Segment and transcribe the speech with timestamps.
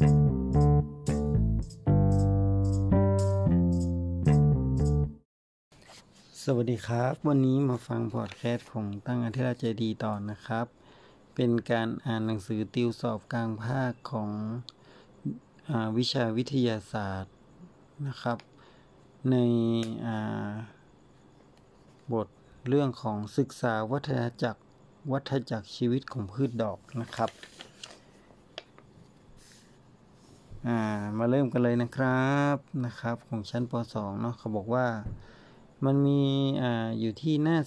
[0.00, 10.66] สวัสดีครับ วันนี้มาฟังพอดแคสต์ของตั้งอาทิตย์ใจดีต่อนะครับ
[11.34, 14.30] เป็นการอ่านหนังสือติวสอบกลางภาคของ
[15.70, 17.34] อวิชาวิทยาศาสตร์
[18.06, 18.38] นะครับ
[19.30, 19.36] ใน
[22.12, 22.28] บท
[22.68, 24.60] เรื่องของศึกษาวัฒนจักร
[25.12, 27.30] วัฏจักรชีวิตของพืชดอกนะครับ
[31.18, 34.86] มาเริ่มกันเลยนะครับนะครับ ของชั้นป .2 เนาะเขาบอกว่า
[35.84, 36.22] มันมี
[36.62, 36.64] อ
[37.00, 37.58] อยู่ที่หน้า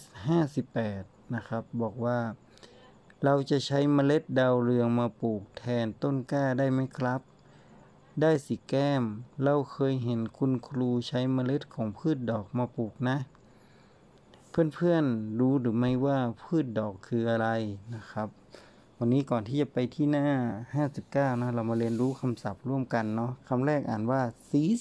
[0.62, 2.20] 58 นะครับ บอกว่า
[3.24, 7.22] เราจะใช้เมล็ดดาวเรืองมาปลูกแทนต้นกล้าได้ไหมครับ
[8.22, 9.04] ได้สิแก้ม
[9.44, 13.18] เราเคยเห็นคุณครูใช้เมล็ดของพืชดอกมาปลูกนะ
[14.50, 17.48] เพื่อนๆรู้หรือไม่ว่าพืชดอกคืออะไร
[17.96, 18.30] นะครับ
[19.06, 20.28] วันนี้ก่อนที่จะไปที่หน้า
[20.84, 24.80] 59 นะ เรามาเรียนรู้คำศัพท์ร่วมกันเนาะคำแรกอ่านว่า seed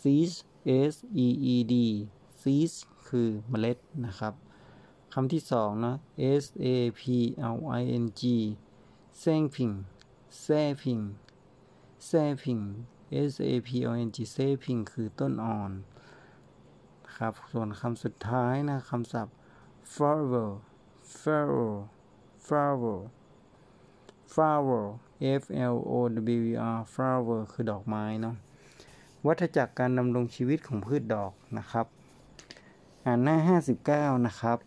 [0.00, 0.30] seed
[0.92, 1.74] S E E D
[2.40, 2.74] seeds
[3.08, 4.34] คือเมล็ดนะครับ
[5.14, 5.94] คำที่สองนะ
[6.42, 6.66] S A
[7.00, 7.02] P
[7.54, 8.22] L I N G
[9.22, 9.74] sapling
[10.44, 11.04] sapling
[12.08, 12.64] sapling
[13.30, 15.70] S A P L I N G sapling คือต้นอ่อน
[17.16, 19.34] ครับ ส่วนคำสุดท้ายนะคำศัพท์
[19.94, 20.50] flower
[21.20, 21.72] flower
[22.50, 22.98] flower
[24.34, 24.84] flower
[25.42, 25.94] F L O
[26.38, 28.36] W E R flower คือดอกไม้เนาะ
[29.26, 31.86] วัฏจักรการดำรงชีวิตของพืชดอกนะครับ
[33.04, 33.36] อ่านหน้า
[33.78, 34.58] 59 นะครับ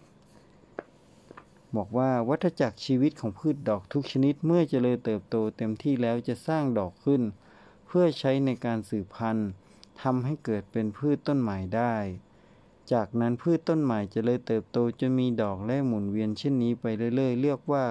[1.76, 7.22] บอกว่าวัฏจักรชีวิตของพืชดอกทุกชนิดเมื่อเจริญเติบโตเต็มที่แล้วจะสร้างดอกขึ้น
[7.88, 9.50] เพื่อใช้ในการสืบพันธุ์
[10.02, 11.96] ทำให้เกิดเป็นพืชต้นใหม่ได้
[12.94, 17.86] จากนั้นพืชต้นใหม่จะเลยเติบโตจนมีดอกและหมุนเวียนเช่นนี้ไปเรื่อยๆ เรียกว่า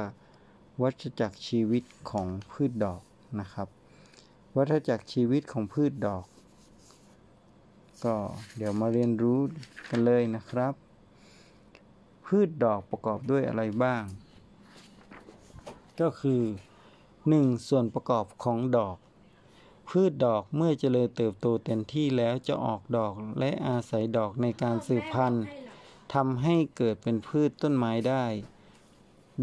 [0.82, 3.02] วัฏจักรชีวิตของพืชดอก
[3.40, 3.68] นะครับ
[4.56, 6.24] วัฏจักรชีวิตของพืชดอก
[8.04, 8.14] ก็
[8.56, 9.38] เดี๋ยวมาเรียนรู้
[9.90, 10.74] กันเลยนะครับ
[12.26, 14.02] พืชดอกประกอบด้วยอะไรบ้าง
[16.00, 16.42] ก็คือ
[17.06, 17.68] 1.
[17.68, 18.96] ส่วนประกอบของดอก
[19.88, 25.44] พืชดอกเมื่อเจริญเติบโตเต็มที่แล้วจะออกดอกและอาศัยดอกในการสืบพันธุ์
[26.14, 28.24] ทำให้เกิดเป็นพืชต้นไม้ได้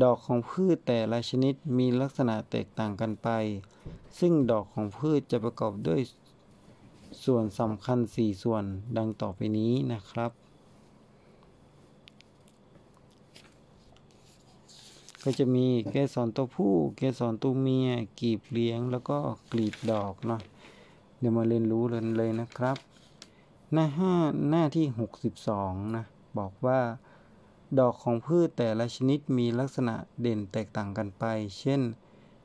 [0.04, 3.30] ดอกของพืชแต่ละชนิดมีลักษณะแตกต่างกันไป
[4.20, 6.02] ซึ่งดอกของพืชจะประกอบด้วย
[7.24, 8.64] ส่วนสำคัญ 4 ส่วน
[8.98, 10.32] ดังต่อไปนี้นะครับ
[15.24, 19.18] ก็จะมีเกสรตัวผู้ เกสรตัวเมียกีบเลี้ยงแล้วก็
[19.52, 20.42] กลีบดอกเนาะ
[21.20, 22.78] เดี๋ยวมาเรียนรู้กันเลยนะครับ
[23.74, 24.14] หน้าห้า
[24.50, 24.86] หน้าที่
[25.42, 26.06] 62นะ
[26.38, 26.80] บอกว่า
[27.80, 31.26] ดอกของพืชแต่ละชนิดมีลักษณะเด่นแตกต่างกันไป
[31.60, 31.82] เช่น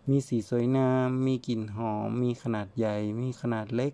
[0.09, 3.93] มีสีสวยงาม มีกลิ่นหอม มีขนาดใหญ่ มีขนาดเล็ก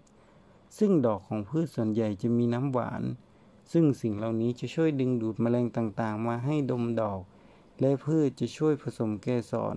[0.78, 3.02] ซึ่งดอกของพืชส่วนใหญ่จะมีน้ำหวาน
[3.72, 7.20] ซึ่งสิ่งเหล่านี้จะช่วยดึงดูดแมลงต่างๆ มาให้ดมดอก
[7.80, 9.76] และพืชจะช่วยผสมเกสร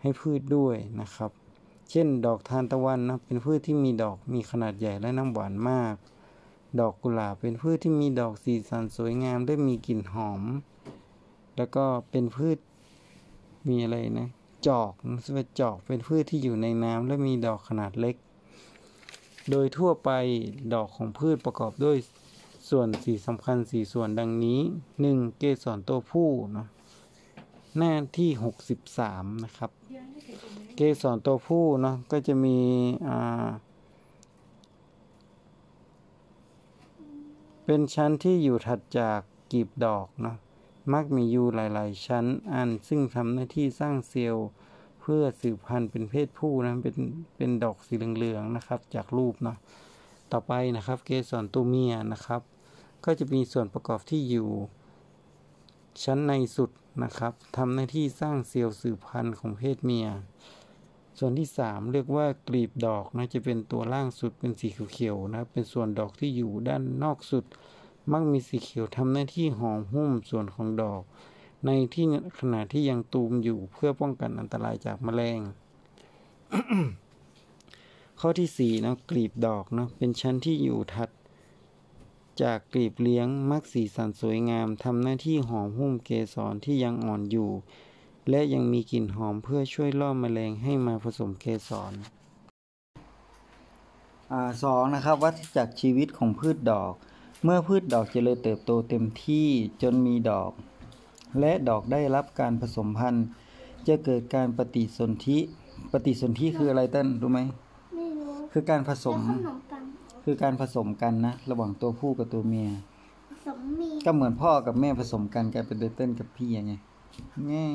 [0.00, 1.30] ให้พืชด้วยนะครับ
[1.90, 5.94] เช่น ดอกทานตะวันนะเป็นพืชที่มีดอกมีขนาดใหญ่และน้ำหวานมาก
[6.80, 10.42] ดอกกุหลาบเป็นพืชที่มีดอกสีสันสวยงามและมีกลิ่นหอม
[11.56, 12.58] แล้วก็เป็นพืช
[13.68, 14.28] มีอะไรนะ
[14.66, 18.16] จอกนะจอกเป็นพืชที่อยู่ในน้ำและมีดอกขนาดเล็ก
[19.50, 20.10] โดยทั่วไป
[20.74, 21.96] ดอกของพืชประกอบด้วย
[22.68, 24.60] ส่วนสีสำคัญสี่ส่วนดังนี้
[24.98, 25.38] 1.
[25.38, 26.68] เกสรตัวผู้เนาะ
[27.78, 28.30] หน้าที่
[28.86, 29.70] 63 นะครับ
[30.76, 32.58] เกสรตัวผู้เนาะก็จะมี
[33.08, 33.48] อ่า
[37.64, 39.20] เป็นชั้นที่อยู่ถัดจาก
[39.52, 40.36] กีบดอกเนาะ
[40.92, 44.48] มักมีอยู่หลาย ๆ ชั้นอันซึ่งทำหน้าที่สร้างเซลล์
[45.00, 46.96] เพื่อสืบพันธุ์เป็นเพศผู้นะเป็น
[47.36, 49.56] เป็นดอกสีเหลือง ๆ นะครับ จากรูปเนาะ
[50.32, 52.42] ต่อไปนะครับ เกสรตัวเมียนะครับ
[53.04, 54.48] ก็จะมีส่วนประกอบที่อยู่
[56.02, 56.70] ชั้นในสุด
[57.02, 60.08] นะครับทำหน้าที่สร้างเซลล์สืบพันธุ์ของเพศเมีย
[61.18, 67.44] ส่วนที่ 3 เรียกว่ากลีบดอกนะจะเป็นตัวล่างสุดเป็นสีเขียวๆนะเป็นส่วนดอกที่อยู่ด้านนอกสุด
[68.12, 71.02] มักมีสีเขียวทำหน้าที่ห่อหุ้มส่วนของดอก
[71.66, 72.06] ในที่
[72.38, 75.40] ขณะที่ยังตูมอยู่เพื่อป้องกันอันตรายจากแมลง
[78.20, 81.10] ข้อที่สี่นะกลีบดอกนะเป็นชั้นที่อยู่ถัด
[82.42, 87.50] จากกลีบเลี้ยงมักสีสันสวยงามทำหน้าที่หอมหุ้มเกสรที่ยังอ่อนอยู่
[88.30, 91.92] และยังมีกลิ่นหอมเพื่อช่วยล่อแมลงให้มาผสมเกสร
[94.62, 96.92] สองนะครับวัฏจักรชีวิตของพืชดอก
[97.44, 99.48] เมื่อพืชดอกเจริญเติบโตเต็มที่
[99.82, 100.52] จนมีดอก
[101.40, 103.26] และดอกได้รับการผสมพันธุ์
[103.88, 105.38] จะเกิดการปฏิสนธิ
[105.92, 107.40] ปฏิสนธิคืออะไรเต้นรู้ไหม
[107.96, 109.73] ไม่รู้คือการผสม แล้วขนมปัง
[110.24, 112.70] คือการผสมกันนะ ระหว่างตัวผู้กับตัวเมีย
[113.30, 116.72] ผสมมีก็เหมือนพ่อกับแม่ผสมกันกลายเป็นเต้นกับพี่ไง
[117.48, 117.66] แง่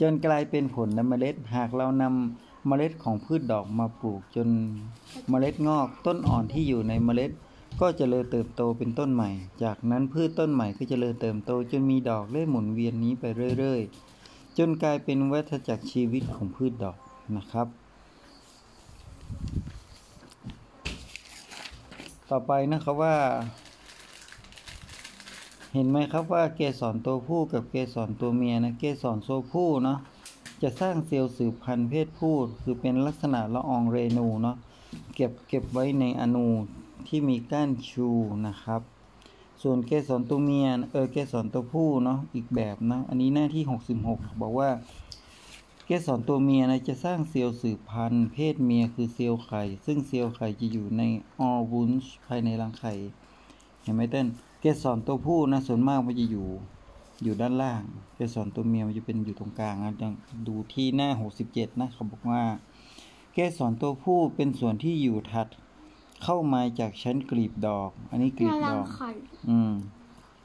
[0.00, 4.48] จนกลายเป็นผลและเมล็ด หากเรานำเมล็ดของพืชดอกมาปลูกจน
[5.30, 7.30] เมล็ดงอกต้นอ่อนที่อยู่ในเมล็ด
[7.80, 9.30] ก็จเจริญเติบโตเป็นต้นใหม่
[9.62, 13.24] จากนั้นพืชต้นใหม่ก็จเจริญเติบโต จนมีดอกเล่หมุนเวียนนี้ไป
[13.58, 13.80] เรื่อย
[14.20, 16.96] ๆ จนกลายเป็นวัฏจักรชีวิตของพืชดอก
[17.36, 17.68] นะครับ
[22.30, 23.16] ต่อไปนะครับว่า
[25.72, 29.98] เห็นไหมครับว่าเกสรตัวผู้กับเกสรตัวเมียนะเกสรตัวผู้เนาะ
[30.62, 34.56] จะสร้างเซลล์สืบพันธุ์เพศผู้คือเป็นลักษณะละอองเรนูเนาะ
[35.14, 36.46] เก็บเก็บไว้ในอนู
[37.06, 38.08] ที่มีก้านชู
[38.46, 38.80] นะครับ
[39.62, 43.62] ส่วนเกสรตัวเมียเออเกสรตัวผู้เนาะอีกแบบนะอันนี้หน้าที่
[44.02, 44.68] 66 บอกว่า
[45.86, 51.02] เกสรตัวเมียนะจะสร้างเซลล์สืบพันธุ์ เพศเมียคือเซลล์ไข่ ซึ่งเซลล์ไข่จะอยู่ใน
[51.40, 52.92] ออวูนส์ภายในรังไข่
[53.82, 54.26] เห็นไหมเต้น
[54.60, 56.48] เกสรตัวผู้นะส่วนมากมันจะอยู่
[57.22, 57.82] อยู่ด้านล่าง
[58.14, 60.12] เกสรตัวเมียมันจะเป็นอยู่ตรงกลางนะจัง
[60.46, 61.08] ดูที่หน้า
[61.44, 62.42] 67 นะเขาบอกว่า
[63.32, 65.48] เกสรตัวผู้เป็นส่วนที่อยู่ถัด
[66.22, 69.10] เข้ามาจากชั้นกลีบดอก อันนี้กลีเนี่ยบรัดงอกไข่
[69.50, 69.72] อืม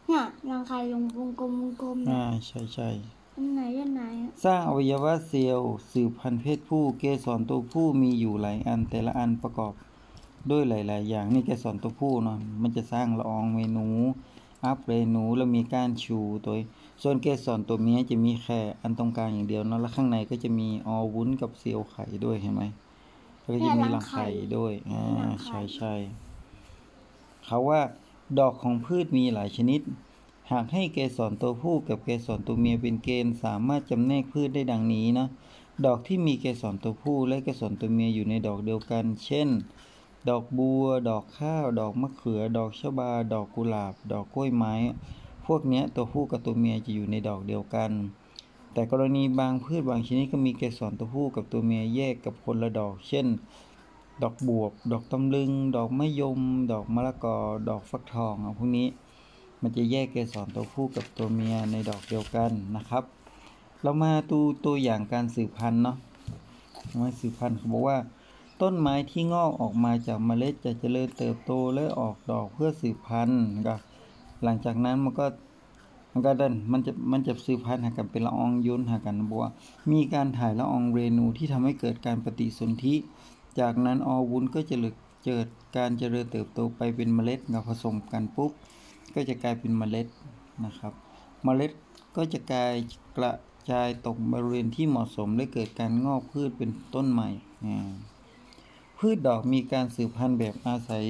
[0.08, 2.90] เนี่ยรังไข่ลงวงกลมวงกลมเนี่อ่ายใช่ใช่
[3.40, 9.74] อันไหนอันไหนอะสร้างอวัยวะเซลล์สืบพันธุ์เพศผู้เกสรตัวผู้มีอยู่หลายอันแต่ละอันประกอบ
[10.50, 13.88] ด้วยหลาย ๆ อย่างนี่เกสรตัวผู้เนาะมันจะสร้างละอองเมนู
[14.66, 16.54] อัพเรนูแล้วมีก้านชูตัว
[17.04, 22.64] ส่วนเกสรตัวเมียจะมีแค่อันตรงกลางอย่างเดียวเนาะแล้วข้างในก็จะมีออวุ้นกับเซลล์ไข่ด้วยเห็นไหม
[23.42, 24.28] แล้วก็จะมีรังไข่
[24.58, 25.04] ด้วยอ่า
[25.46, 25.94] ใช่ใช่
[27.46, 27.82] เขาว่า
[28.40, 29.82] ดอกของพืชมีหลายชนิด
[30.52, 35.28] หากให้เกสรตัวผู้กับเกสรตัวเมียเป็นเกณฑ์สามารถจำแนกพืชได้ดังนี้นะ
[35.86, 39.50] ดอกที่มีเกสรตัวผู้และเกสรตัวเมียอยู่ในดอกเดียวกัน เช่น
[40.30, 44.74] ดอกบัว ดอกข้าว ดอกมะเขือ ดอกชบา ดอกกุหลาบ ดอกกล้วยไม้
[45.46, 47.92] พวกนี้ตัวผู้กับตัวเมียจะอยู่ในดอกเดียวกัน
[48.74, 53.28] แต่กรณีบางพืชบางชนิดก็มีเกสรตัวผู้กับตัวเมียแยกกับคนละดอก เช่น
[54.22, 56.40] ดอกบวบ ดอกตำลึง ดอกมะยม
[56.72, 57.38] ดอกมะละกอ
[57.70, 58.88] ดอกฟักทองอะพวกนี้
[59.62, 63.04] มันจะแยกเกสรตัวผู้กับตัวเมียในดอกเดียวกันนะครับ
[63.82, 65.98] เรามาดูตัวอย่างการสืบพันธุ์เนาะ
[67.00, 67.98] มาสืบพันธุ์เขาบอกว่า
[68.62, 73.76] ต้นไม้ที่งอกออกมาจากเมล็ดจะเจริญเติบโตและออกดอกเพื่อสืบพันธุ์ก็
[74.44, 75.26] หลังจากนั้นมันก็
[76.12, 79.52] มันก็เดินมันจะมันจะสืบพันธุ์หากันเป็นละอองยุนหากันบอกว่า
[79.92, 82.96] มีการถ่ายละอองเรนูที่ทำให้เกิดการปฏิสนธิ
[83.60, 84.76] จากนั้นออวุ้นก็จะ
[85.26, 85.48] เกิด
[85.78, 88.52] การเจริญเติบโตไปเป็นเมล็ดกับผสมกันปุ๊บ
[89.16, 90.08] ก็จะกลายเป็นเมล็ด
[90.66, 90.94] นะครับ
[91.44, 91.72] เมล็ด
[92.16, 92.74] ก็จะกลาย
[93.18, 93.32] กระ
[93.72, 97.30] จายตกบริเวณที่เหมาะสมและเกิดการงอกพืชเป็นต้นใหม่
[98.98, 101.06] พืชดอกมีการสืบพันธุ์แบบอาศัย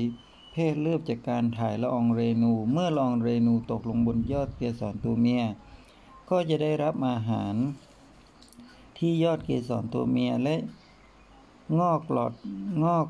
[0.51, 5.43] เพศเลือบจากการถ่ายละอองเรนู เมื่อละอองเรนูตกลงบนยอดเกสรตัวเมีย
[6.29, 7.55] ก็จะได้รับอาหาร
[8.97, 10.55] ที่ยอดเกสรตัวเมียและ
[11.79, 12.33] งอกหลอด
[12.83, 13.07] งอก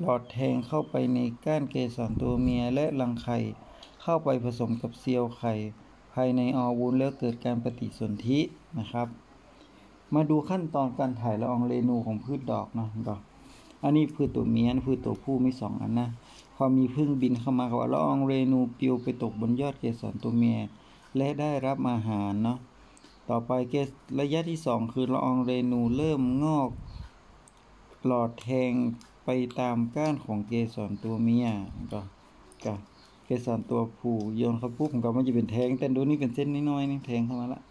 [0.00, 3.38] หลอดแทงเข้าไปในก้านเกสรตัวเมียและรังไข่
[4.06, 5.52] เข้าไปผสมกับเซลล์ไข่
[6.14, 8.38] ภายในออวุ้นแล้วเกิดการปฏิสนธิ
[8.78, 9.08] นะครับ
[10.14, 13.20] มาดูขั้นตอนการถ่ายละอองเรนูของพืชดอกนะดอก
[13.82, 16.08] อันนี้พืชตัวเมียอันพืชตัวผู้มีสองอันนะ
[16.54, 20.58] พอมีพึ่งบินเข้ามาเขาว่าละอองเรนูปลิวไปตกบนยอดเกสรตัวเมีย
[21.16, 22.58] และได้รับอาหารเนาะ
[23.28, 26.70] ต่อไปเกสระยะที่สองคือละอองเรนูเริ่มงอก
[28.06, 28.72] หลอดแทง
[29.24, 29.28] ไป
[29.60, 31.46] ตามก้านของเกสรตัวเมีย
[31.92, 32.00] ก็
[32.64, 32.74] ก็
[33.24, 37.62] เกสรตัวผู้โยนเข้าปุ๊บมันก็มันจะเป็นแทงแต่ดูนี่เป็นเส้นน้อยๆนี่แทงเข้ามาละ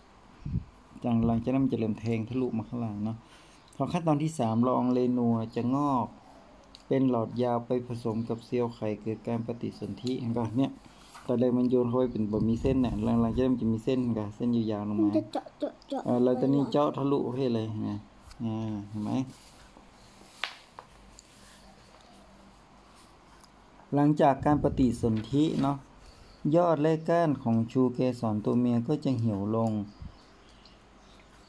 [1.03, 3.17] จังหลังจากนั้นมันจะเริ่มแทงทะลุมาข้างหลังเนาะ
[3.75, 6.07] พอขั้นตอนที่สามละอองเรนูจะงอก
[6.88, 10.72] เป็นหลอดยาวไปผสมกับเซลล์ไข่เกิดการปฏิสนธิเห็นป่ะเนี่ย
[11.27, 18.00] ตอนแรกมันโยนเข้าไปเป็นบ่มีเส้นเนี่ยหลังๆจากนั้นมันจะมีเส้นกับเส้นยาวๆลงมันมาจะเจาะเจาะเจาะเออแล้วตอนนี้เจาะทะลุให้เลยนะ
[18.43, 19.12] อ่าเห็นไหม
[23.95, 25.77] หลังจากการปฏิสนธิเนาะ
[26.55, 29.71] ยอดและก้านของชูเกสรตัวเมียก็จะเหี่ยวลง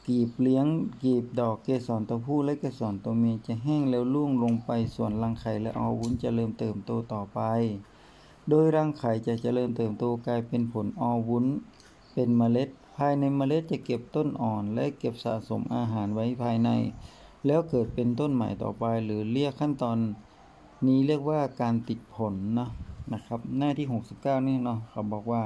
[0.06, 0.66] กีบเลี้ยง
[1.02, 7.40] กีบดอกเกสรตัวผู้และเกสรตัวเมียจะแห้งแล้วร่วงลงไปส่วนรังไข่และอวุ้นจะเริ่มเติบโตต่อไป
[8.48, 11.46] โดยรังไข่จะเจริญเติบโตกลายเป็นผลออวุ้น
[12.12, 16.70] เป็นเมล็ด ภายในเมล็ดจะเก็บต้นอ่อน และเก็บสะสมอาหารไว้ภายใน
[17.46, 19.98] แล้วเกิดเป็นต้นใหม่ต่อไปหรือเรียกขั้นตอน
[20.88, 22.70] นี้เรียกว่าการติดผลเนาะ
[23.12, 23.86] นะครับ หน้าที่
[24.16, 25.42] 69 นี่เนาะเขาบอกว่า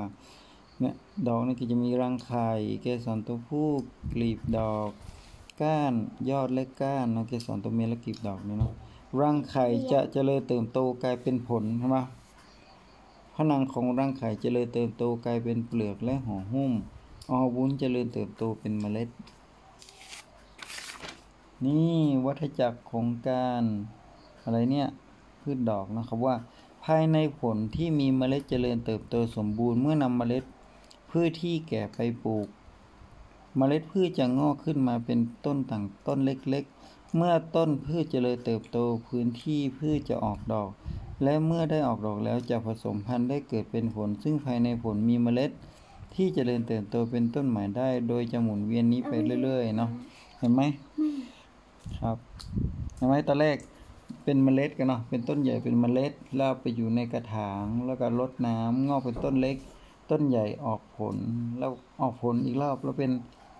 [0.81, 0.95] เนี่ย
[1.27, 2.51] ดอกนี่ก็จะมีรังไข่
[2.83, 3.69] เกสรตัวผู้
[4.13, 4.91] กลีบดอก
[5.63, 5.95] ก้าน
[6.31, 8.73] ยอดและก้านเนาะเกสรตัวเมียและกลีบดอกเนี่ยเนาะ
[9.21, 11.99] รังไข่จะเจริญเติบโตกลายเป็นผลใช่ไหม
[13.35, 16.73] ผนังของรังไข่เจริญเติบโตกลายเป็นเปลือกและห่อหุ้ม
[17.31, 19.09] ออวุ้นเจริญเติบโตเป็นเมล็ด
[21.65, 23.63] นี่วัฏจักรของการ
[24.43, 24.89] อะไรเนี่ย
[25.49, 26.37] พืชดอกนะครับว่า
[26.85, 30.45] ภายในผลที่มีเมล็ดเจริญเติบโตสมบูรณ์เมื่อนำเมล็ด
[31.11, 32.47] พืชที่แก่ไปปลูก
[33.57, 40.71] เมล็ดพืชจะงอกขึ้นมาเป็นต้นต่างต้นเล็กๆ เมื่อต้นพืชเจริญเติบโตพื้นที่พืชจะออกดอก
[41.23, 45.51] และเมื่อได้ออกดอกแล้วจะผสมพันธุ์ได้เกิดเป็นผล ซึ่งภายในผลมีเมล็ด
[46.15, 49.13] ที่เจริญเติบโตเป็นต้นใหม่ได้ โดยจะหมุนเวียนนี้ไป
[49.43, 49.91] เรื่อยๆเนาะ
[50.39, 50.63] เห็นไหม
[52.01, 52.19] ครับ
[52.97, 53.57] เห็นไหมตอนแรก
[54.31, 59.57] เป็นเมล็ดกันเนาะเป็นต้นใหญ่เป็นเมล็ดแล้วไปอยู่ในกระถางแล้วก็รดน้ำงอกเป็นต้นเล็ก
[60.11, 61.17] ต้นใหญ่ออกผล
[61.59, 61.71] แล้ว
[62.01, 63.11] ออกผลอีกรอบแล้วเป็น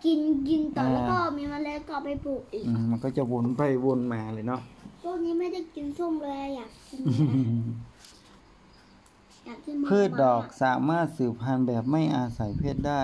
[0.05, 4.61] กินกินต่ออ่าแล้วก็มีเมล็ดก็เอาไปปลูกอีกอืมมันก็จะวนไปวนมาเลยเนาะ
[5.03, 7.01] พวกนี้ไม่ได้กินส้มเลยอยากกิน
[9.47, 13.03] อยากกินมะพืชดอกม่วงสามารถสืบพันธุ์แบบไม่อาศัยเพศได้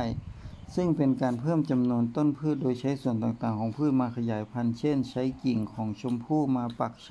[0.74, 7.10] ซึ่งเป็นการเพิ่มจำนวนต้นพืชโดยใช้ส่วนต่างๆ ของพืชมาขยายพันธุ์ เช่น ใช้กิ่งของชมพู่มาปักช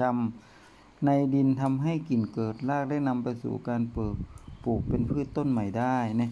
[0.53, 4.15] ำในดินทำให้กิ่งเกิดรากได้นำไปสู่การปลูก
[4.63, 6.29] ปลูกเป็นพืชต้นใหม่ได้นะ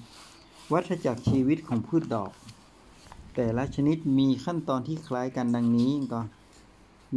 [0.71, 2.31] วัฏจักรชีวิตของพืชดอก
[3.35, 6.27] แต่ละชนิดมีขั้นตอนที่คล้ายกันดังนี้ก่อน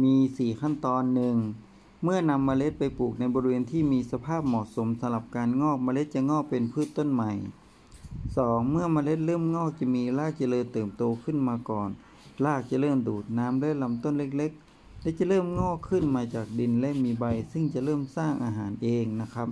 [0.03, 1.35] มี 4 ขั้นตอนหนึ่ง
[2.03, 7.31] เมื่อนำเมล็ดไปปลูกในบริเวณที่มีสภาพเหมาะสมสำหรับการงอกเมล็ดจะงอกเป็นพืชต้นใหม่
[8.23, 8.69] 2.
[8.71, 11.89] เมื่อเมล็ดเริ่มงอกจะมีรากเจริญเติบโตขึ้นมาก่อน
[12.45, 19.47] รากจะเริ่มดูดน้ำได้ลำต้นเล็กๆ และจะเริ่มงอกขึ้นมาจากดินและมีใบ ซึ่งจะเริ่มสร้างอาหารเองนะครับ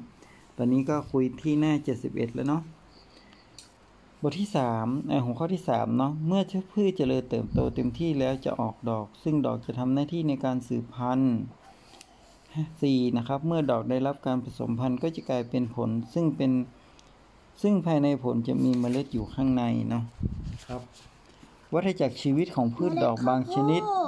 [0.58, 1.74] ตอนนี้ก็คุยที่หน้า
[2.06, 2.62] 71 แล้วเนาะ
[4.22, 11.36] บทที่3เอ่อหัวข้อที่3เนาะเมื่อชพืชเจริญเติบโตเต็มที่แล้วจะออกดอก ซึ่งดอกจะทำหน้าที่ในการสืบพันธุ์
[12.22, 13.18] 4.
[13.18, 16.52] นะครับ เมื่อดอกได้รับการผสมพันธุ์ก็จะกลายเป็นผลซึ่งเป็น
[17.62, 20.04] ซึ่งภายในผลจะมีเมล็ดอยู่ข้างในเนาะ
[20.66, 20.82] ครับ
[21.74, 24.08] วัฏจักรชีวิตของพืชดอกบางชนิดเมล็ข้าว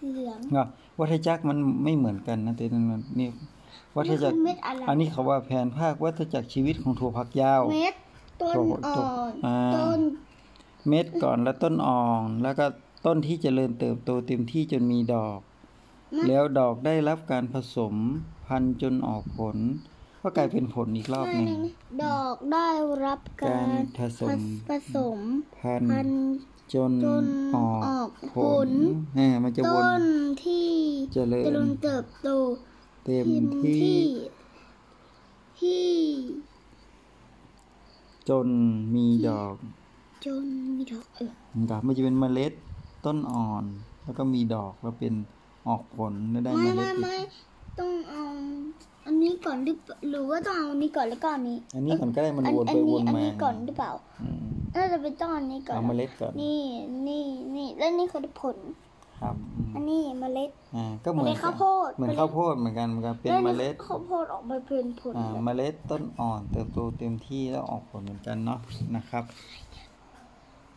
[0.00, 0.66] พเหลืองอะ
[1.00, 3.28] วัฏจักรมันไม่เหมือนกันนะแต่นั่นนี่
[3.96, 7.94] วัฏจักรนี่คือเม็ดอะไรอันนี้เขาว่าแผนภาควัฏจักรชีวิตของถั่วผักยาวเม็ด
[8.40, 10.00] ต้นโตอ่โตอนอ่าต้น
[10.88, 12.66] เม็ดก่อนแล้วต้นอ่อนแล้วก็
[13.06, 15.38] ต้นที่เจริญเติบโตเต็มที่จนมีดอก
[16.28, 17.94] แล้วดอกได้รับการผสม
[18.46, 19.56] พันธุ์จนออกผล
[20.26, 21.60] ก็กลายเป็นผลอีกรอบหนึ่ง
[22.04, 22.68] ดอกได้
[23.04, 25.18] รับกาการรผสมผสม
[25.58, 26.28] พันพันธุ์ธุ์
[26.74, 27.24] จนจน
[27.56, 28.70] ออกออกผผลล
[29.18, 30.02] อ่ามันจะวต้นน
[30.44, 30.68] ที่
[31.12, 32.28] เจริญเจริญเติบโต
[33.04, 33.26] เต็ม
[33.64, 34.00] ที่ที่
[35.60, 35.88] ที่
[38.28, 38.48] จน
[38.94, 39.54] มีดอก
[40.26, 42.52] จนมีดอกเออนะครับมันจะเป็นเมล็ด
[43.06, 43.64] ต้นอ่อน
[44.04, 45.14] แล้วก็มีดอกแล้วเป็น
[45.68, 47.16] ออกผลแล้วได้ไม่เมล็ไม่ดไม่
[47.78, 48.24] ต้องเอา
[49.06, 49.76] อันนี้ก่อนหรือ
[50.10, 53.92] หรือว่าต้องเอาอันนี้ก่อนแล้วก็อันนี้ อันนี้ก่อนก็ได้มันอัวนอัไปนี้วนอันมานี้ก่อนหรือเปล่า
[54.22, 54.44] อืม
[54.74, 56.60] น่าจะเป็นต้องอันนี้ก่อนเอาเมล็ดก่อนนี่
[57.08, 57.24] นี่
[57.56, 58.56] นี่แล้วนี่คือผล
[59.20, 68.58] ครับอืมอันนี้เมล็ดอ่าก็เหมือนเมล็ดข้าวโพดเหมือนเมล็ดข้าวโพดเหมือนกันเหมือนกันเป็นแล้วเมนี่ล็ดข้าวโพดออกมาเป็นผลอ่าเมล็ดต้นอ่อนเติบโตเต็มที่แล้วออกผลเหมือนกันเนาะ
[68.96, 69.24] นะครับ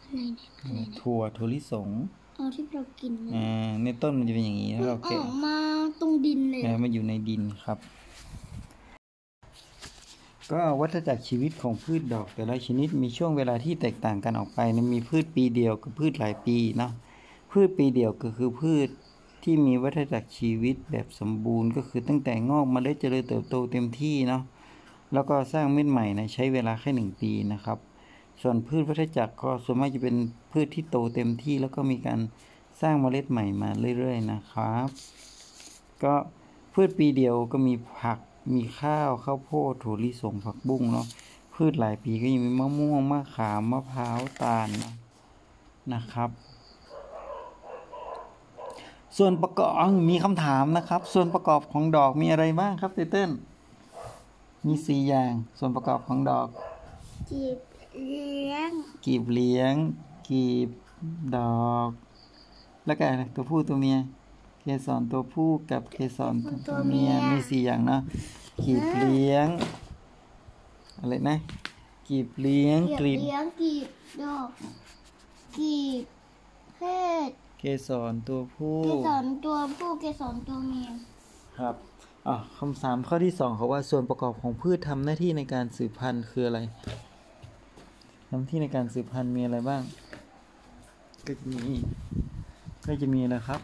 [0.01, 1.89] อะไรเนี่ยถั่วถั่วลิสง
[2.36, 5.57] เอาที่เรากินเนี่ยอ่าในต้นมันจะเป็นอย่างนี้มัแล้วนเราอเก็บอกมา
[6.01, 7.77] ตรงดินเลยเออมันอยู่ในดินครับ
[10.51, 16.92] ก็วัฏจักรชีวิตของพืชดอก แต่ละชนิดมีช่วงเวลาที่แตกต่างกันออกไปนะมีพืชปีเดียวกับพืชหลายปีเนาะ
[17.51, 18.89] พืชปีเดียวก็คือพืช
[19.44, 24.44] ที่มีวัฏจักรชีวิตแบบสมบูรณ์ ก็คือตั้งแต่งอกเมล็ดเจริญเติบโตเต็มที่เนาะ
[25.13, 27.77] แล้วก็สร้างเม็ดใหม่นะใช้เวลาแค่หนึ่งปีนะครับ
[28.42, 30.18] ส่วนพืชวัฏจักรก็ส่วนมากจะเป็น
[30.51, 32.20] พืชที่โตเต็มที่ แล้วก็มีการ
[32.82, 34.88] สร้างเมล็ดใหม่มาเรื่อย ๆ นะครับ
[36.04, 36.13] ก็
[36.74, 38.20] พืชปีเดียวก็มีผัก
[38.54, 41.08] มีข้าวข้าวโพดถั่วลิสงผักบุ้งเนาะ
[41.54, 44.94] พืชหลายปีก็ยังมีมะม่วงมะขามมะพร้าวตาลเนาะ
[45.94, 46.30] นะครับ
[49.18, 49.72] ส่วนประกอบ
[50.10, 53.30] มีคำถามนะครับ ส่วนประกอบของดอกมีอะไรบ้างครับเตเติ้ล
[54.66, 56.48] มีสี่อย่าง ส่วนประกอบของดอก
[57.30, 57.58] จีบ
[57.96, 58.72] เลี้ยง
[59.06, 59.74] กีบเลี้ยง
[60.30, 60.70] กีบ
[61.38, 61.39] ด
[61.70, 61.89] อก
[62.86, 64.26] แล้วก็อะไรตัวผู้ตัวเมียเก
[64.86, 66.36] สรตัวผู้กับเกสร
[66.68, 68.02] ตัวเมียมีสี่อย่างเนาะ
[68.64, 69.48] กีบเลี้ยง
[71.00, 71.38] อะไรนะ
[72.08, 73.88] กีบเลี้ยงกีบกลีบเลี้ยงกีบ
[74.22, 74.48] ดอก
[75.58, 76.04] กีบ
[76.76, 76.82] เพ
[77.28, 80.90] ศเกสรตัวผู้ เกสรตัวผู้เกสรตัวเมีย
[81.58, 81.76] ครับ
[82.28, 86.60] อะคำสามข้อที่สองเขาว่าส่วนประกอบของพืชทำหน้าที่ในการสืบพันธุ์คืออะไร
[88.28, 89.82] ทำหน้าที่ในการสืบพันธุ์มีอะไรบ้าง
[91.26, 91.76] ก็จะมี
[92.88, 93.62] ก็จะมีอะไรครับ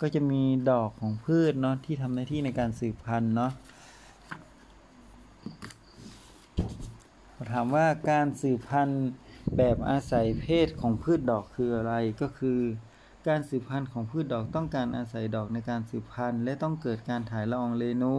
[0.00, 3.52] ก็จะมีดอกของพืชเนาะที่ทำหน้าที่ในการสืบพันธุ์เนาะ
[7.52, 9.08] ถามว่าการสืบพันธุ์
[9.56, 12.60] แบบอาศัยเพศของพืชดอกคืออะไรก็คือ
[13.28, 18.16] การสืบพันธุ์ของพืชดอกต้องการอาศัยดอกในการสืบพันธุ์ และต้องเกิดการถ่ายละอองเรนู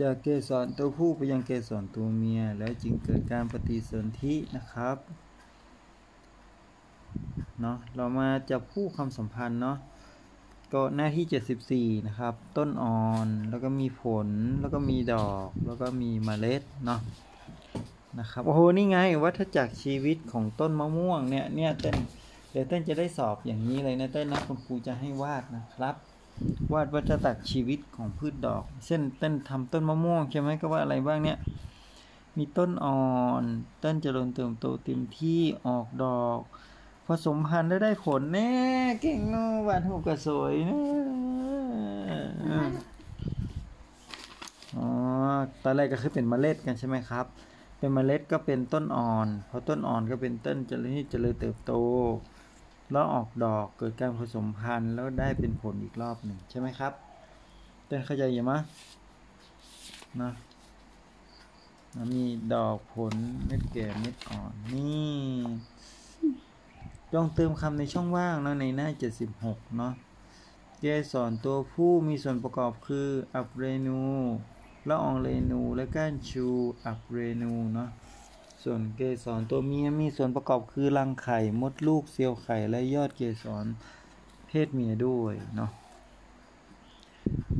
[0.00, 4.96] จากเกสรตัวผู้ไปยังเกสรตัวเมีย แล้วจึงเกิดการปฏิสนธินะครับ
[7.60, 9.76] เนาะเรามาจับคู่คำสัมพันธ์เนาะ
[10.72, 14.28] ก็หน้าที่ 74 นะครับ ต้นอ่อนแล้วก็มีผล
[14.60, 17.00] แล้วก็มีดอก แล้วก็มีเมล็ดเนาะ
[18.18, 21.96] นะครับโอ้โหนี่ไงวัฏจักรชีวิตของต้นมะม่วงเนี่ยเนี่ยเต้น
[22.50, 25.94] เดี๋ยวเต้นจะได้สอบอย่างนี้เลยนะเต้นนะคุณครูจะให้วาดนะครับ
[26.72, 31.38] วาดวัฏจักรชีวิตของพืชดอก เช่นเต้นทำต้นมะม่วงใช่ไหมก็ว่าอะไรบ้างเนี่ย
[32.36, 33.02] มีต้นอ่อ
[33.42, 33.44] น
[33.82, 36.40] ต้นเจริญเติบโตเต็มที่ออกดอก
[37.26, 38.50] สมพันธุ์แล้วได้ผลแน่
[39.02, 40.76] เก่งเนาะหวานหูกระสวยนะ
[44.76, 44.86] อ๋อ
[45.62, 47.26] ตอนแรกก็คือเป็นเมล็ดกันใช่ไหมครับ
[47.78, 51.72] เป็นเมล็ดก็เป็นต้นอ่อนพอต้นอ่อนก็เป็นต้นเจริญที่เจริญเติบโต
[52.92, 56.92] แล้วออกดอกเกิดการผสมพันธุ์แล้วได้เป็นผลอีกรอบหนึ่งใช่ไหมครับ
[57.86, 58.60] เต้นเข้าใจอยู่มั้ย
[60.20, 60.30] นะ
[61.92, 62.24] แล้วมี
[62.54, 63.14] ดอกผล
[63.46, 65.10] เม็ดแก่เม็ดอ่อนนี่
[67.14, 68.88] ลองเติมคำในช่องว่างนะในหน้า
[69.30, 69.92] 76 เนาะ
[70.80, 74.00] เกสรตัวผู้มีส่วนประกอบคืออับเรนู
[74.88, 76.46] ละอองเรนูและก้านชู
[76.84, 77.88] อับเรนูเนาะ
[78.62, 83.66] ส่วนเกสรตัวเมียมีส่วนประกอบคือรังไข่มดลูกเซลล์ไข่และยอดเกสร
[84.46, 85.70] เพศเมียด้วยเนาะ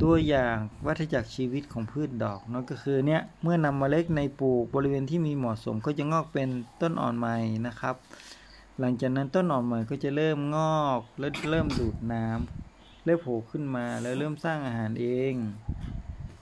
[0.03, 6.49] ตัวอย่างวัฏจักรชีวิตของพืชดอกเนาะก็คือเนี่ยเมื่อนำเมล็ดในปลูกบริเวณที่มีเหมาะสมก็จะงอกเป็น
[6.81, 7.97] ต้นอ่อนใหม่นะครับ
[8.81, 15.35] หลังจากนั้นต้นอ่อนใหม่ก็จะเริ่มงอกและเริ่มดูดน้ำเริ่มโผล่ขึ้นมาแล้วเริ่มสร้างอาหารเอง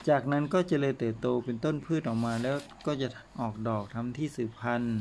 [0.09, 3.07] จากนั้นก็จะเลยเติบโตเป็นต้นพืชออกมาแล้วก็จะ
[3.39, 4.99] ออกดอกทำที่สืบพันธุ์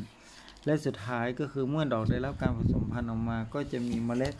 [0.64, 4.34] และสุดท้ายก็คือเมื่อดอกได้รับการผสมพันธุ์ออกมา ก็จะมีเมล็ด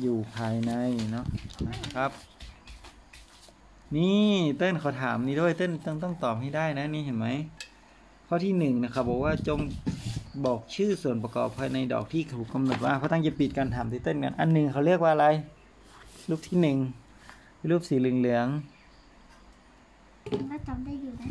[0.00, 0.72] อยู่ภายใน
[1.12, 1.26] เนาะ
[1.68, 2.10] นะครับ
[3.96, 7.28] นี่เต้นขอถามนี่ด้วยเต้นต้องต้องตอบให้ได้นะนี่เห็นไหม
[8.28, 9.58] ข้อที่หนึ่งนะครับบอกว่าจง
[10.44, 15.26] บอกชื่อส่วนประกอบภายในดอกที่ถูกกำหนดว่าเพราะตั้งจะปิดการถามที่เต้นกันอันหนึ่งเขาเรียกว่าอะไร
[16.28, 16.78] รูปที่หนึ่ง
[17.70, 18.46] รูปสีเหลือง
[20.50, 21.28] ถ้าจำได้อยู่นะ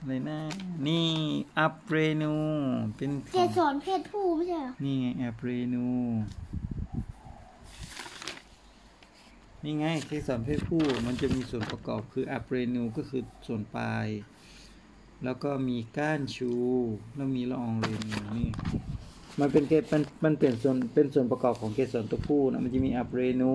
[0.00, 0.40] ๆเลยนะ
[0.86, 1.08] นี่
[1.58, 2.34] อัปเรนู
[2.96, 5.84] เป็นขเกองสรเพศผู้ไม่ใช่เหรอ นี่ไงแอปเรนู
[9.64, 14.06] นี่ไงเกสรเพศผู้มันจะมีส่วนประกอบคืออัปเรนูก็คือส่วนปลาย
[15.24, 16.52] แล้วก็มีก้านชู
[17.16, 18.50] แล้วมีละอองเรนูนี่
[19.40, 23.54] มันเป็นเกมันมันเป็นส่วนเป็นส่วนประกอบของเกสรตัวผู้นะมันจะมีอัปเรนู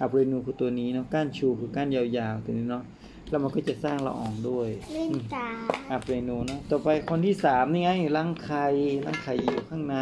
[0.00, 2.84] อัปเรนูคือตัวนี้เนาะก้านชูคือก้านยาวๆตัวนี้เนาะ
[3.30, 5.48] แล้วมันก็จะสร้างละอองด้วยเล่นตา
[5.92, 8.66] อัปเรนูเนอะต่อไปคนที่สามนี่ไงรังไข่
[9.06, 9.96] รังไข่อยู่ข้างใน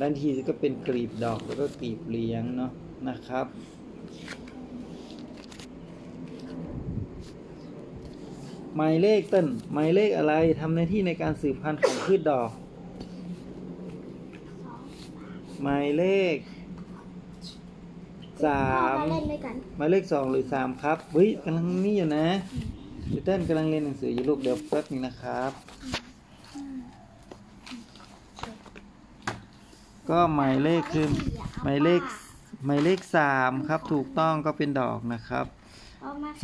[0.00, 2.72] ด้านทีก็เป็นกลีบดอกแล้วก็กลีบเลี้ยงเนาะ
[3.08, 3.46] นะครับ
[8.76, 12.50] หมายเลขต้นหมายเลขอะไรทำหน้าที่ในการสืบพันธุ์ของพืชดอก
[15.62, 16.36] หมายเลข
[18.44, 18.62] สา
[18.98, 22.26] พ่อมมาเล่นด้วยกันหมายเลขสองหรือสามครับเฮ้ยกำลังนี่อยู่นะ
[23.08, 25.52] เดี๋ยวเต้นกำลังเรียนหนังสืออยู่ลูกเดี๋ยวแป๊บนึงนะครับ
[30.10, 31.06] ก็หมายเลขคือ
[31.62, 32.00] หมายเลข
[32.64, 35.55] หมายเลขสามครับ ถูกต้องก็เป็นดอกนะครับเอามา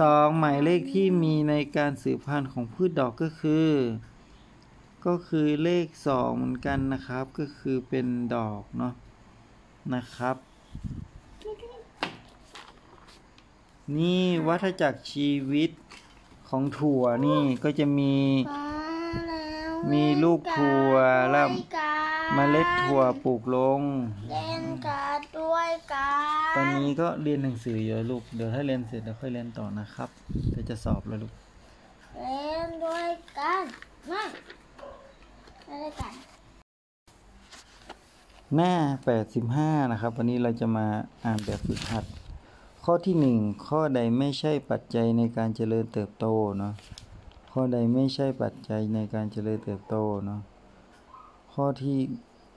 [0.00, 3.70] สองหมายเลขที่มีในการสืบพันธุ์ของพืชดอกก็คือ
[5.06, 8.92] ก็คือเลขสองเหมือนกันนะครับ ก็คือเป็นดอกเนาะ
[9.94, 10.36] นะครับ
[13.98, 15.70] นี่วัฏจักรชีวิต
[16.48, 18.16] ของถั่วนี่ก็จะมี
[18.50, 18.64] มา
[19.28, 20.92] แล้วมีลูกถั่ว
[21.32, 21.92] แล้วเล่นกั
[22.28, 23.82] นเมล็ดถั่วปลูกลง
[24.30, 30.08] เล่นกันด้วยกัน ตอนนี้ก็เรียนหนังสืออยู่ลูก เดี๋ยวถ้าเรียนเสร็จเดี๋ยวค่อยเรียนต่อนะครับ
[30.50, 31.32] เดี๋ยวจะสอบแล้วลูก
[32.14, 33.62] เล่นด้วยกัน
[34.10, 34.22] มา
[35.66, 36.12] เล่นด้วยกัน
[38.54, 38.72] หน้า
[39.28, 40.86] 85 นะครับ วันนี้เราจะมา
[41.24, 42.04] อ่านแบบฝึกหัด
[42.84, 46.26] ข้อที่ 1 ข้อใดไม่ใช่ปัจจัยในการเจริญเติบโต
[46.58, 46.74] เนาะ
[47.52, 50.40] ข้อใดไม่ใช่ปัจจัยในการเจริญเติบโตเนาะ
[51.54, 51.98] ข้อที่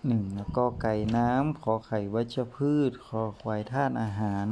[0.07, 4.47] 1นะก็ไก่น้ำขอไข่วัชพืชคอควายธาตุอาหาร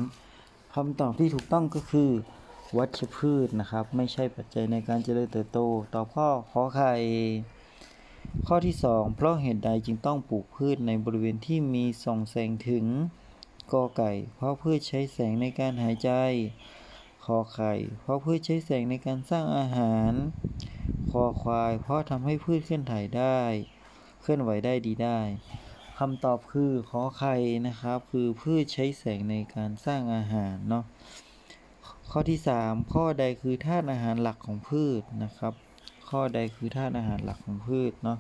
[0.74, 2.12] คำตอบที่ถูกต้องก็คือ
[2.78, 5.60] วัชพืชนะครับ ไม่ใช่ปัจจัยในการเจริญเติบโต
[5.94, 6.94] ตอบข้อขอไข่
[8.48, 12.86] ข้อที่ 2 เพราะเหตุใดจึงต้องปลูกพืชในบริเวณที่มีส่องแสงถึง
[13.74, 16.12] กอไก่ เพราะพืชใช้แสงในการหายใจ
[17.26, 20.14] คอไข่ เพราะพืชใช้แสงในการสร้างอาหาร
[21.12, 23.40] คอควาย เพราะทำให้พืชเคลื่อนถ่ายได้
[24.26, 25.20] เคลื่อนไหวได้ดีได้
[25.98, 27.36] คำตอบคือขอไข่
[27.68, 30.84] นะครับ คือพืชใช้แสงในการสร้างอาหารเนาะ
[32.12, 35.54] ข้อที่ 3 ข้อใดคือธาตุอาหารหลักของพืชนะครับ
[36.10, 38.18] ข้อใดคือธาตุอาหารหลักของพืชเนาะ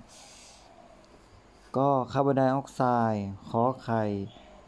[1.77, 2.81] ก็คาร์บอนไดออกไซ
[3.13, 4.03] ด์ขอไข่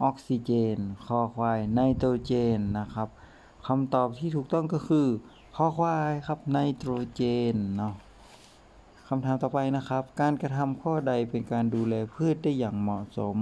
[0.02, 3.08] ออกซิเจน คอควายไนโตรเจนนะครับ
[3.66, 5.06] คำตอบที่ถูกต้องก็คือ
[5.56, 7.22] คอควายครับไนโตรเจ
[7.54, 7.94] นเนาะ
[9.08, 13.38] คำถามต่อไปนะครับ การกระทำข้อใดเป็นการดูแลพืชได้อย่างเหมาะสม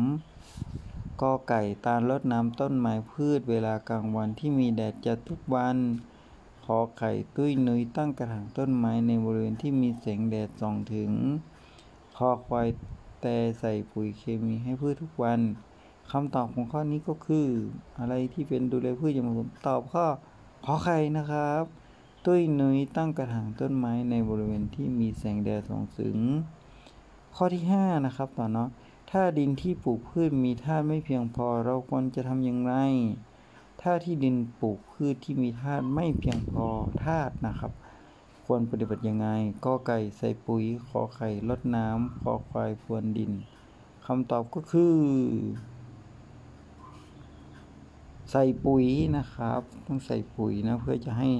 [1.20, 5.77] กอไก่ตาลรดน้ำต้นไม้พืชเวลากลางวันที่มีแดดจัดทุกวัน
[6.64, 11.12] ขอไข่ตุ้ยนุยตั้งกระถางต้นไม้ในบริเวณที่มีแสงแดดส่องถึง
[12.16, 12.68] คอควาย
[13.22, 15.40] แต่ใส่ปุ๋ยเคมีให้พืชทุกวัน
[16.11, 17.46] คำตอบของข้อนี้ก็คือ
[17.98, 20.07] อะไรที่เป็นดูแลพืชอย่างเหมาะสมตอบข้อ
[20.64, 21.64] ขอไข่นะครับ
[22.28, 26.16] ตุ้ยนุยตั้งกระถางต้นไม้ในบริเวณที่มีแสงแดดส่องถึง
[27.37, 28.68] ข้อที่ 5 นะครับต่อเนาะ
[29.10, 32.74] ถ้าดินที่ปลูกพืชมีธาตุไม่เพียงพอเราควรจะทำอย่างไร
[33.80, 36.66] ถ้าที่ดินปลูกพืชที่มีธาตุไม่เพียงพอ
[37.04, 37.72] ธาตุนะครับ
[38.44, 39.28] ควรปฏิบัติยังไง
[39.64, 43.32] ก็ไก่ใส่ปุ๋ยขอไข่ลดน้ำขอควายพรวนดิน
[44.06, 44.94] คำตอบก็คือ
[48.30, 48.84] ใส่ปุ๋ย
[49.16, 51.30] นะครับ ต้องใส่ปุ๋ยนะเพื่อจะให้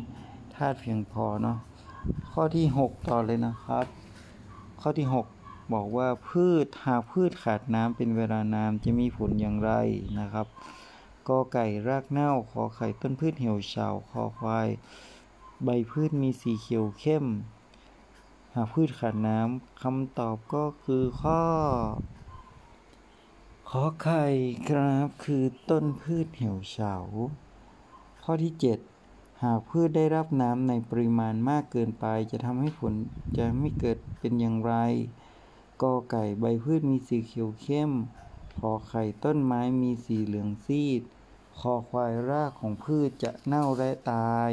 [0.57, 1.59] ธาตุเพียงพอเนาะ
[2.33, 3.87] ข้อที่ 6 ต่อเลยนะครับ
[4.81, 5.07] ข้อที่
[5.39, 9.71] 6 บอกว่าพืชหากพืชขาดน้ำเป็นเวลานานจะมีผลอย่างไร
[10.19, 10.47] นะครับ
[11.29, 14.69] กอไก่รากเน่าขอไข่ต้นพืชเหี่ยวเฉาคอควาย
[15.65, 17.25] ใบพืชมีสีเขียวเข้ม
[18.55, 21.41] หากพืชขาดน้ำคำตอบก็คือข้อ
[23.69, 24.25] ขอไข่
[24.69, 26.95] ครับคือต้นพืชเหี่ยวเฉา
[28.23, 28.94] ข้อที่ 7
[29.45, 32.93] หากพืชได้รับน้ำในปริมาณมากเกินไป จะทำให้ผล
[33.37, 34.75] จะไม่เกิดเป็นอย่างไร
[35.83, 37.91] กอไก่ใบพืชมีสีเขียวเข้ม
[38.59, 41.03] ขอไข่ต้นไม้มีสีเหลืองซีด
[41.61, 44.53] คอควายรากของพืชจะเน่าและตาย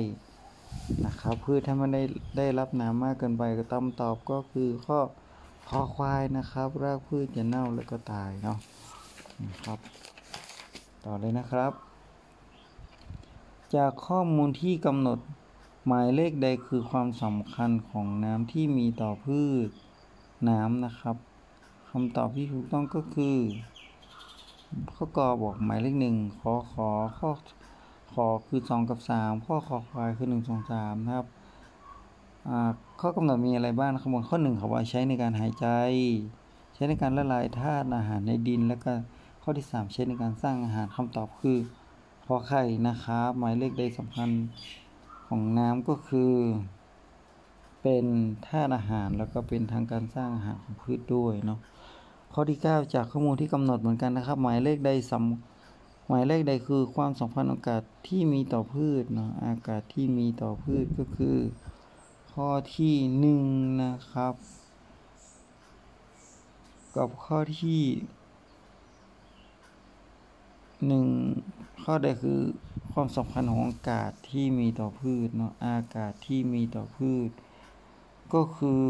[1.05, 2.03] นะครับพืชถ้ามันได้
[2.37, 4.99] ได้รับน้ำมากเกินไปก็ต้องตอบก็คือข้อ
[5.69, 8.57] คอควายนะครับ รากพืชจะเน่าแล้วก็ตายเนาะ
[9.47, 9.79] นะครับ
[11.03, 11.90] ต่อเลยนะครับ
[13.75, 15.19] จากข้อมูลที่กำหนด
[15.85, 19.69] หมายเลขใดคือความสำคัญของน้ำที่มีต่อพืช
[20.49, 21.15] น้ำนะครับ
[21.89, 23.37] คำตอบที่ถูกต้องก็คือ
[24.95, 27.29] ข้อกอบอกหมายเลขหนึ่งขอขอข้อ
[28.13, 31.27] ขอคือสองกับสามข้อขอควายคือหนึ่งสองสามนะครับ
[33.01, 35.65] ข้อกำหนดมีอะไรบ้างข้างบนข้อหนึ่งเขาว่าใช้ในการหายใจ
[36.73, 38.91] ใช้ในการละลายธาตุอาหารในดิน แล้วก็
[39.43, 41.57] ข้อที่สามใช้ในการสร้างอาหารคำตอบคือ
[42.33, 44.29] อไข่นะครับ หมายเลขใดสำคัญ
[45.27, 46.33] ของน้ำก็คือ
[47.81, 48.05] เป็น
[48.47, 51.59] ธาตุอาหารแล้วก็เป็นทางการสร้างอาหารของพืชด้วยเนาะ
[52.33, 61.37] ข้อที่ 9 จากข้อมูลที่กำหนดเหมือนกันนะครับ หมายเลขใดสำหมายเลขใดคือความสัมพันธ์อากาศที่มีต่อพืชเนาะอากาศที่มีต่อพืชก็คือ
[62.33, 63.43] ข้อที่หนึ่ง
[63.83, 64.33] นะครับ
[66.95, 67.81] กับข้อที่
[70.87, 71.07] หนึ่ง
[71.83, 72.39] ข้อใดคือ
[72.91, 77.29] ความสำคัญของอากาศที่มีต่อพืชเนาะอากาศที่มีต่อพืช
[78.33, 78.85] ก็คือ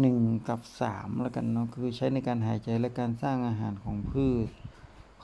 [0.00, 4.46] หนึ่งกับสามแล้วกันเนาะคือใช้ในการหายใจและการสร้างอาหารของพืช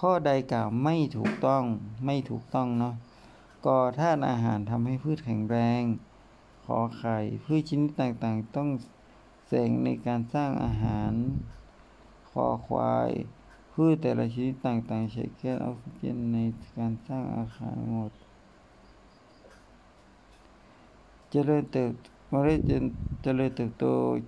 [0.00, 1.64] ข้อใดกล่าวไม่ถูกต้อง
[2.04, 2.94] ไม่ถูกต้องเนาะ
[3.66, 5.82] ก่อธาตุอาหารทำให้พืชแข็งแรง
[6.64, 8.68] ขอไข่พืชชนิดต่างๆ ต้อง
[9.46, 11.12] แสงในการสร้างอาหาร
[12.30, 13.10] คอควาย
[13.80, 16.38] พืชแต่ละชนิดต่างๆ ใช้แก๊สออกซิเจนใน
[16.76, 18.22] การสร้างอาหารหมดจ
[21.30, 21.92] เจริญเติบ
[22.28, 22.60] เมล็ด
[23.22, 23.86] เจริญเติบโต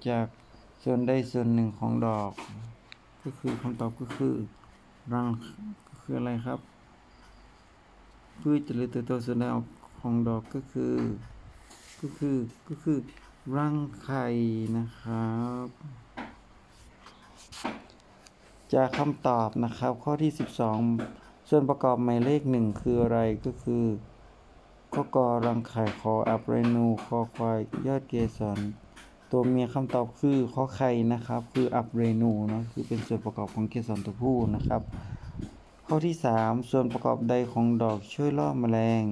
[0.08, 0.26] จาก
[0.82, 2.32] ส่วนใดส่วนหนึ่งของดอก
[3.22, 4.34] ก็คือคำตอบก็คือ
[5.12, 5.28] รัง
[5.88, 6.58] ก็คืออะไรครับ
[8.40, 9.44] พืชเจริญเติบโตส่วนใด
[9.98, 10.94] ของดอกก็คือ
[12.00, 12.36] ก็คือ
[12.68, 12.98] ก็คือ
[13.56, 14.24] รังไข่
[14.76, 15.28] นะครั
[15.64, 15.66] บ
[18.74, 20.33] จากคำตอบนะครับข้อที่
[20.90, 23.85] 12 ส่วนประกอบหมายเลขหนึ่งคืออะไรก็คือ
[24.94, 28.59] ข้อกอรังไข่คออับเรนูคอควายยอดเกสร
[29.30, 34.83] ตัวเมียคำตอบคือข้อไข่นะครับ คืออับเรนูเนาะคือเป็นส่วนประกอบของเกสรตัวผู้นะครับ
[35.87, 39.04] ข้อที่ 3 ส่วนประกอบใดของดอกช่วยล่อแมลง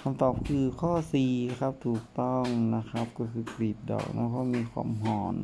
[0.00, 1.14] คำตอบคือข้อ C
[1.60, 5.36] ครับถูกต้องนะครับ ก็คือกลีบดอกนะเพราะมีความหอม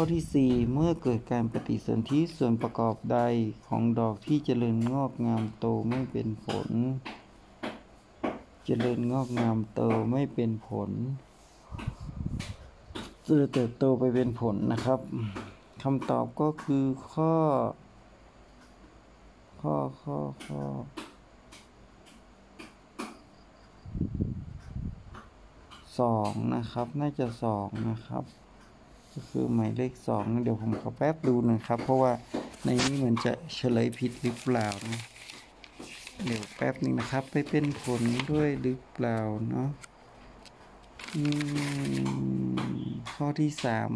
[0.00, 3.18] ข้อที่ 4 เมื่อเกิดการปฏิสนธิส่วนประกอบใด
[3.66, 6.68] ของดอกที่เจริญงอกงามโตไม่เป็นผล
[8.64, 9.80] เจริญงอกงามโต
[10.10, 10.90] ไม่เป็นผล
[13.26, 15.00] จะเติบโตไปเป็นผลนะครับ
[15.82, 17.34] คำตอบก็คือข้อ
[19.60, 20.62] ข้อข้อข้อ
[25.98, 28.24] สองนะครับ น่าจะสองนะครับ
[29.20, 32.12] ก็คือหมายเลขสองเดี๋ยวผมขอแป๊บดูหนะครับ เพราะว่า
[32.64, 35.00] ในนี้เหมือนจะเฉลยผิดหรือเปล่านะ
[36.24, 38.02] เดี๋ยวแป๊บนึงนะครับ ไปเป็นผล
[38.32, 39.18] ด้วยหรือเปล่า
[39.50, 39.68] เนาะ
[41.14, 41.22] อื
[42.72, 42.78] ม
[43.12, 43.92] ข้อที่สาม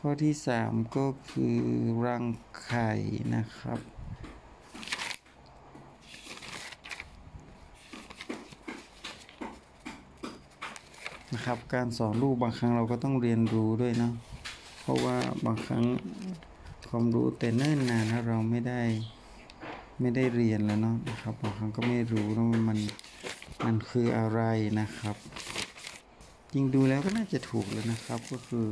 [0.00, 1.58] ข้อที่สามก็คือ
[2.04, 2.24] รัง
[2.64, 2.90] ไข่
[3.34, 3.80] นะครับ
[11.34, 14.12] นะครับ การสอนลูกบางครั้งเราก็ต้องเรียนรู้ด้วยเนาะ
[14.80, 15.16] เพราะว่า
[15.46, 15.84] บางครั้ง
[16.88, 18.80] ความรู้แต่เนิ่นนานถ้าเราไม่ได้
[20.00, 22.78] ไม่ได้เรียนแล้วเนาะนะครับบางครั้งก็ไม่รู้ว่ามัน
[23.64, 24.40] มันคืออะไร
[24.80, 25.16] นะครับ
[26.52, 28.66] จริงดูแล้วก็น่าจะถูกแล้วนะครับ ก็คือ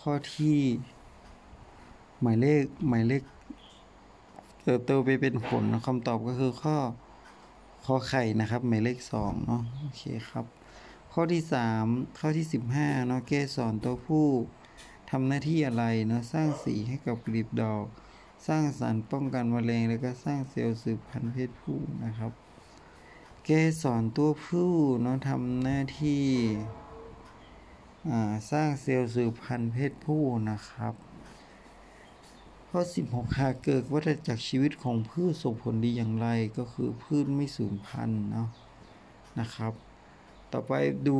[0.00, 0.58] ข้อที่
[2.20, 3.22] หมายเลขหมายเลข
[4.64, 6.76] เติบโตไปเป็นผลนะคำตอบก็คือข้อ
[7.86, 10.44] ข้อไข่นะครับ หมายเลขสองเนาะโอเคครับ
[11.16, 11.86] ข้อที่สาม
[12.18, 14.26] ข้อที่สิบห้าเนาะเกสรตัวผู้
[15.10, 17.84] ทำหน้าที่อะไรเนาะสร้างสีให้กับกลีบดอก
[18.46, 22.32] สร้างสารป้องกันมะเร็งแล้วก็สร้างเซลล์สืบพันธุ์เพศผู้นะครับ
[23.44, 23.50] เก
[23.82, 24.72] สรตัวผู้
[25.02, 26.24] เนาะทำหน้าที่
[28.50, 30.94] สร้างเซลล์สืบพันธุ์เพศผู้นะครับ
[32.68, 38.48] ข้อ 16 หากเกิดวัฏจักรชีวิตของพืชส่งผลดีอย่างไรก็คือพืชไม่สูญพันธุ์เนาะ
[39.40, 39.74] นะครับ
[40.52, 40.72] ต่อไป
[41.08, 41.18] ดู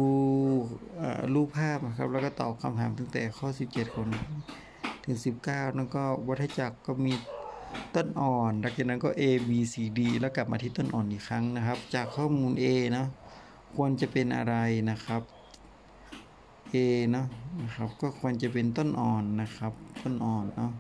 [1.34, 4.08] รูปภาพนะครับ แล้วก็ตอบคำถามตั้งแต่ข้อ 17 คน
[5.04, 5.16] ถึง
[5.46, 7.12] 19 แล้วก็วัฏจักรก็มี
[7.94, 13.08] ต้นอ่อนหลังจากนั้นก็ A B C D แล้วกลับมาที่ต้นอ่อนอีกครั้งนะครับ จากข้อมูล A เนาะ
[13.76, 14.54] ควรจะเป็นอะไร
[14.90, 15.22] นะครับ
[16.72, 16.76] A
[17.10, 17.26] เนาะ
[17.62, 20.72] นะครับ ก็ควรจะเป็นต้นอ่อนนะครับ ต้นอ่อนเนาะ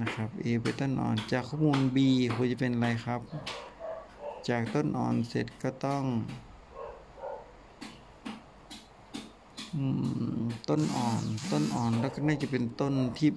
[0.00, 1.98] นะครับ A เป็นต้นอ่อน จากข้อมูล B
[2.36, 3.20] ควรจะเป็นอะไรครับ
[4.48, 6.04] จากต้นอ่อนเสร็จก็ต้อง
[10.68, 13.30] ต้นอ่อนต้นอ่อนแล้วก็น่าจะเป็นต้นที่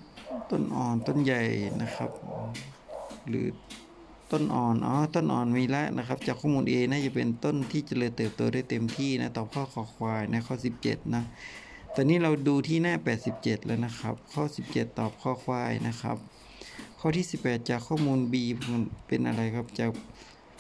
[0.52, 1.41] ต้นอ่อนต้นใหญ่
[1.82, 2.12] นะครับ
[3.28, 3.47] หรือ
[4.32, 11.23] ต้นอ่อนอ๋อต้นอ่อนมีแล้วนะครับ จากข้อมูล A น่าจะเป็นต้นที่เจริญเติบโตได้เต็มที่นะตอบข้อขอควายนะข้อ 17 นะ
[11.95, 12.95] ตอนนี้เราดูที่หน้า
[13.32, 16.17] 87 แล้วนะครับ ข้อ 17 ตอบข้อควายนะครับ
[16.99, 18.34] ข้อที่ 18 จากข้อมูล B
[19.08, 19.86] เป็นอะไรครับจะ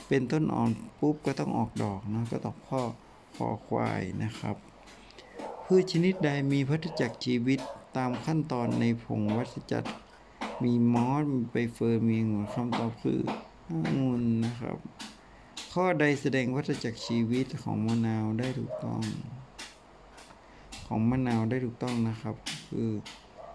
[0.07, 2.81] เป็นต้นอ่อนปุ๊บก็ต้องออกดอกนะก็ตอบข้อ
[3.35, 4.55] ขอควายนะครับ
[5.71, 7.59] พืชชนิดใดมีวัฏจักรชีวิต
[7.97, 9.91] ตามขั้นตอนในผงวัฏจักร
[10.63, 13.19] มีมอสมีใบเฟิร์นมีองุ่นคำตอบคือ
[13.69, 14.77] องุ่นนะครับ
[15.73, 19.01] ข้อใดแสดงวัฏจักรชีวิตของมะนาวได้ถูกต้อง
[20.87, 22.35] ของมะนาวได้ถูกต้องนะครับ
[22.69, 22.89] คือ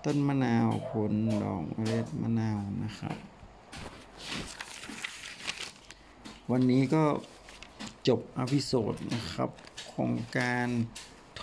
[0.05, 3.17] ต้นมะนาวผลดอกเมล็ดมะนาวนะครับ
[6.51, 7.05] วันนี้ก็
[8.09, 9.51] จบ episode นะครับ
[9.93, 10.69] ของการ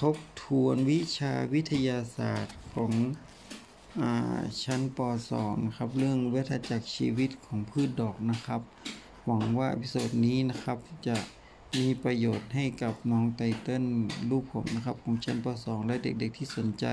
[0.01, 2.91] ทบทวนวิชาวิทยาศาสตร์ของ
[4.01, 4.03] อ
[4.63, 4.99] ชั้นป
[5.31, 8.61] .2 นะครับ เรื่องวัฏจักรชีวิตของพืชดอกนะครับ
[9.25, 11.17] หวังว่าอพิโซดนี้นะครับจะ
[11.77, 13.83] มีประโยชน์ให้กับน้องไตเติ้ล
[14.29, 16.85] ลูกผมนะครับ ของชั้นป .2 และเด็กๆที่สนใจ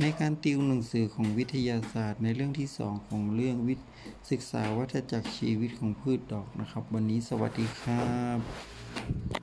[0.00, 3.74] ในการติวหนังสือของวิทยาศาสตร์ ในเรื่องที่ 2 ของเรื่องวิ
[4.30, 8.02] ศึกษาวัฏจักรชีวิตของพืชดอกนะครับ วันนี้สวัสดีครั
[8.36, 9.37] บ